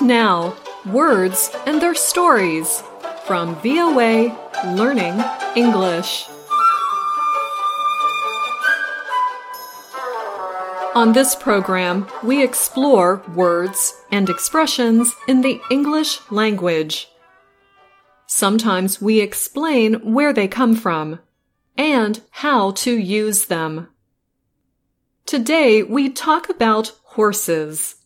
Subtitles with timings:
[0.00, 0.56] Now,
[0.86, 2.82] words and their stories
[3.24, 4.36] from VOA
[4.74, 5.22] Learning
[5.56, 6.26] English.
[10.94, 17.08] On this program, we explore words and expressions in the English language.
[18.26, 21.18] Sometimes we explain where they come from
[21.76, 23.88] and how to use them.
[25.26, 27.96] Today we talk about horses.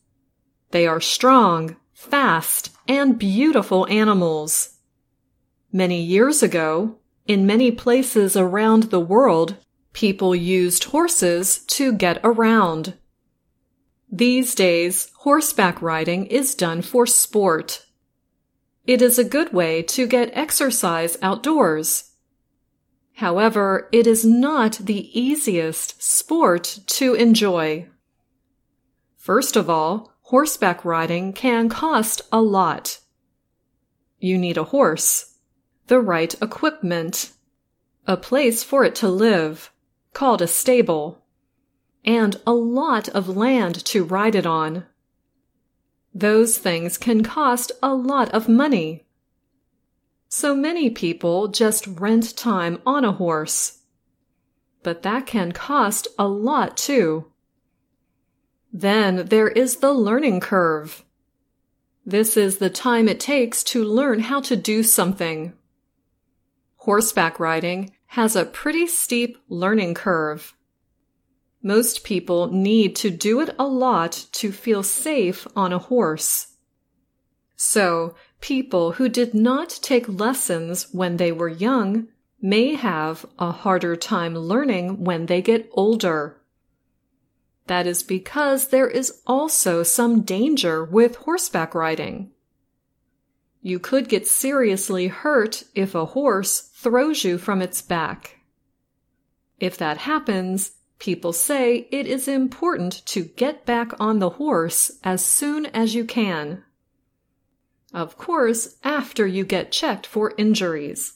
[0.71, 4.79] They are strong, fast, and beautiful animals.
[5.73, 9.57] Many years ago, in many places around the world,
[9.93, 12.95] people used horses to get around.
[14.11, 17.87] These days, horseback riding is done for sport.
[18.85, 22.11] It is a good way to get exercise outdoors.
[23.15, 27.87] However, it is not the easiest sport to enjoy.
[29.17, 33.01] First of all, horseback riding can cost a lot.
[34.19, 35.35] You need a horse,
[35.89, 37.33] the right equipment,
[38.07, 39.71] a place for it to live,
[40.15, 41.23] called a stable,
[42.03, 44.87] and a lot of land to ride it on.
[46.15, 49.05] Those things can cost a lot of money.
[50.29, 53.81] So many people just rent time on a horse.
[54.83, 57.32] But that can cost a lot too.
[58.73, 61.05] Then there is the learning curve.
[62.07, 65.53] This is the time it takes to learn how to do something.
[66.77, 70.55] Horseback riding has a pretty steep learning curve.
[71.63, 76.49] Most people need to do it a lot to feel safe on a horse.
[77.55, 82.09] So, people who did not take lessons when they were young
[82.41, 86.42] may have a harder time learning when they get older.
[87.73, 92.31] That is because there is also some danger with horseback riding.
[93.63, 98.41] You could get seriously hurt if a horse throws you from its back.
[99.59, 105.25] If that happens, people say it is important to get back on the horse as
[105.25, 106.65] soon as you can.
[107.95, 111.15] Of course, after you get checked for injuries.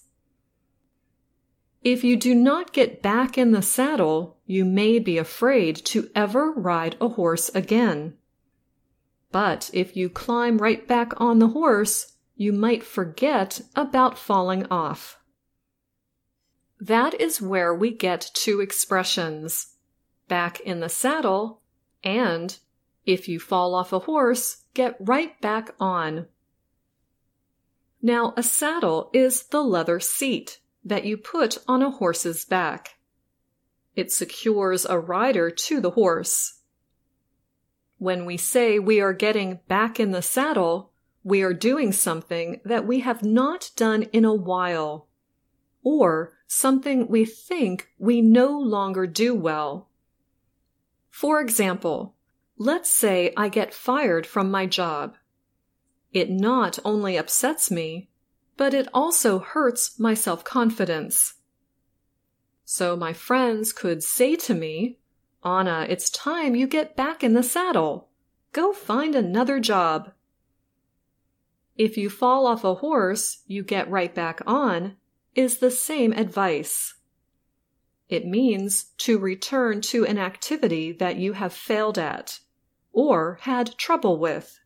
[1.86, 6.50] If you do not get back in the saddle, you may be afraid to ever
[6.50, 8.14] ride a horse again.
[9.30, 15.20] But if you climb right back on the horse, you might forget about falling off.
[16.80, 19.76] That is where we get two expressions
[20.26, 21.60] back in the saddle
[22.02, 22.58] and
[23.04, 26.26] if you fall off a horse, get right back on.
[28.02, 32.94] Now, a saddle is the leather seat that you put on a horse's back.
[33.96, 36.60] It secures a rider to the horse.
[37.98, 40.92] When we say we are getting back in the saddle,
[41.24, 45.08] we are doing something that we have not done in a while,
[45.82, 49.88] or something we think we no longer do well.
[51.10, 52.14] For example,
[52.58, 55.16] let's say I get fired from my job.
[56.12, 58.08] It not only upsets me,
[58.56, 61.34] but it also hurts my self confidence.
[62.64, 64.98] So my friends could say to me,
[65.44, 68.08] Anna, it's time you get back in the saddle.
[68.52, 70.12] Go find another job.
[71.76, 74.96] If you fall off a horse, you get right back on,
[75.34, 76.94] is the same advice.
[78.08, 82.40] It means to return to an activity that you have failed at
[82.92, 84.58] or had trouble with.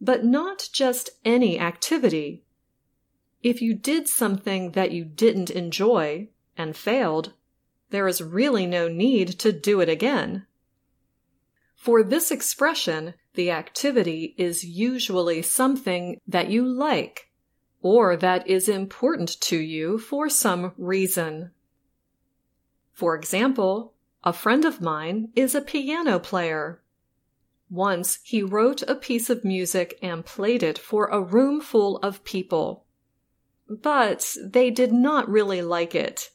[0.00, 2.44] But not just any activity.
[3.46, 7.34] If you did something that you didn't enjoy and failed,
[7.90, 10.48] there is really no need to do it again.
[11.76, 17.30] For this expression, the activity is usually something that you like
[17.82, 21.52] or that is important to you for some reason.
[22.94, 23.94] For example,
[24.24, 26.82] a friend of mine is a piano player.
[27.70, 32.24] Once he wrote a piece of music and played it for a room full of
[32.24, 32.82] people
[33.68, 36.30] but they did not really like it.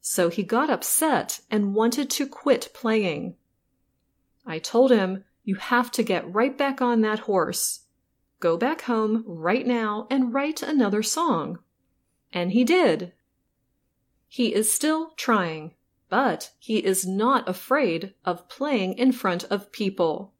[0.00, 3.36] So he got upset and wanted to quit playing.
[4.44, 7.80] I told him, You have to get right back on that horse.
[8.40, 11.60] Go back home right now and write another song.
[12.32, 13.12] And he did.
[14.28, 15.74] He is still trying,
[16.08, 20.34] but he is not afraid of playing in front of people.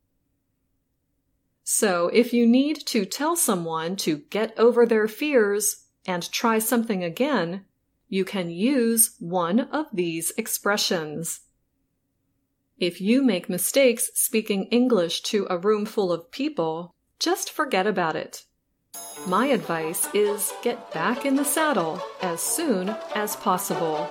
[1.63, 7.03] So if you need to tell someone to get over their fears, and try something
[7.03, 7.65] again,
[8.09, 11.41] you can use one of these expressions.
[12.79, 18.17] If you make mistakes speaking English to a room full of people, just forget about
[18.17, 18.45] it.
[19.27, 24.11] My advice is get back in the saddle as soon as possible.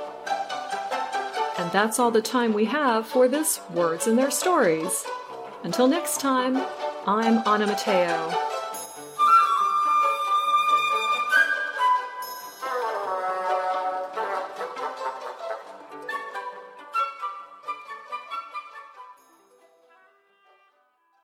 [1.58, 5.06] And that's all the time we have for this Words and Their Stories.
[5.64, 6.58] Until next time,
[7.06, 8.53] I'm Anna Matteo.